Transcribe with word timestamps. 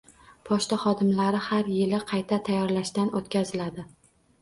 Pochta 0.49 0.79
xodimlari 0.83 1.43
har 1.49 1.71
yili 1.75 2.01
qayta 2.15 2.43
tayyorlashdan 2.51 3.17
o‘tkaziladi 3.23 3.91